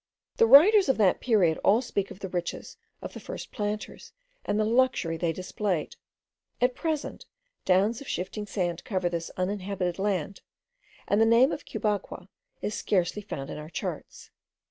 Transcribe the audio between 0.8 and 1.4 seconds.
of that